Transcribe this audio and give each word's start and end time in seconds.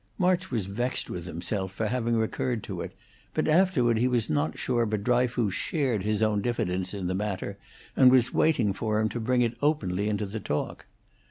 March 0.17 0.49
was 0.49 0.65
vexed 0.65 1.11
with 1.11 1.25
himself 1.27 1.71
for 1.71 1.85
having 1.85 2.15
recurred 2.15 2.63
to 2.63 2.81
it; 2.81 2.95
but 3.35 3.47
afterward 3.47 3.99
he 3.99 4.07
was 4.07 4.31
not 4.31 4.57
sure 4.57 4.83
but 4.83 5.03
Dryfoos 5.03 5.53
shared 5.53 6.01
his 6.01 6.23
own 6.23 6.41
diffidence 6.41 6.95
in 6.95 7.05
the 7.05 7.13
matter, 7.13 7.59
and 7.95 8.09
was 8.11 8.33
waiting 8.33 8.73
for 8.73 8.99
him 8.99 9.09
to 9.09 9.19
bring 9.19 9.43
it 9.43 9.59
openly 9.61 10.09
into 10.09 10.25
the 10.25 10.39
talk. 10.39 10.87